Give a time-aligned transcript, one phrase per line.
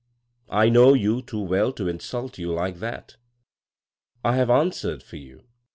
[0.49, 3.17] I know you too well to insult you like that.
[4.23, 5.43] I have answered for you.